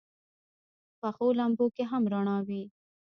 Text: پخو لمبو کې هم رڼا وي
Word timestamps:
پخو 0.99 1.27
لمبو 1.39 1.65
کې 1.75 1.83
هم 1.91 2.03
رڼا 2.13 2.37
وي 2.47 2.63